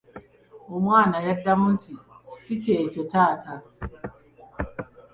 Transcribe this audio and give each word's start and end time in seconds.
Omwana 0.75 1.15
yamuddamu 1.25 1.65
nti, 1.75 1.93
“Si 2.41 2.53
kyekyo 2.61 3.01
taata”. 3.11 3.55